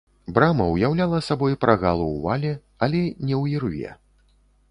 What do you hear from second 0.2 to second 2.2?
Брама уяўляла сабой прагал у